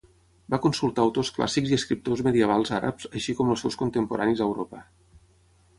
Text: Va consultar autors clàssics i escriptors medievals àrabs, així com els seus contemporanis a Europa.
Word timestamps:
Va 0.53 0.59
consultar 0.61 1.03
autors 1.07 1.29
clàssics 1.35 1.73
i 1.73 1.77
escriptors 1.81 2.23
medievals 2.29 2.73
àrabs, 2.81 3.09
així 3.21 3.37
com 3.41 3.53
els 3.55 3.67
seus 3.67 3.79
contemporanis 3.85 4.41
a 4.47 4.51
Europa. 4.53 4.83